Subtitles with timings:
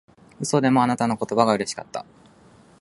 [0.39, 2.07] 嘘でもあなたの言葉がうれしかった